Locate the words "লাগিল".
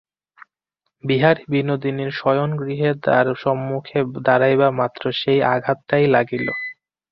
6.15-6.47